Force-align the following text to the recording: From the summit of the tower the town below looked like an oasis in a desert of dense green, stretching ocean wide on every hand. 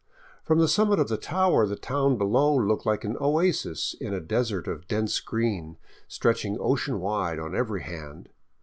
From 0.43 0.57
the 0.57 0.67
summit 0.67 0.97
of 0.97 1.09
the 1.09 1.15
tower 1.17 1.67
the 1.67 1.75
town 1.75 2.17
below 2.17 2.55
looked 2.57 2.87
like 2.87 3.03
an 3.03 3.15
oasis 3.21 3.93
in 4.01 4.15
a 4.15 4.19
desert 4.19 4.65
of 4.67 4.87
dense 4.87 5.19
green, 5.19 5.77
stretching 6.07 6.57
ocean 6.59 6.99
wide 6.99 7.37
on 7.37 7.53
every 7.55 7.83
hand. 7.83 8.29